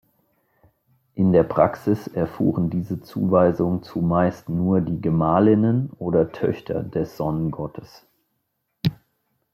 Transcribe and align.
In 1.13 1.31
der 1.31 1.43
Praxis 1.43 2.07
erfuhren 2.07 2.71
diese 2.71 3.01
Zuweisung 3.03 3.83
zumeist 3.83 4.49
nur 4.49 4.81
die 4.81 4.99
Gemahlinnen 4.99 5.91
oder 5.99 6.31
Töchter 6.31 6.81
des 6.81 7.17
Sonnengottes. 7.17 8.03